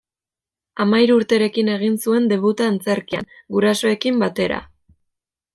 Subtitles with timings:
[0.85, 4.63] Hamahiru urterekin egin zuen debuta antzerkian, gurasoekin batera.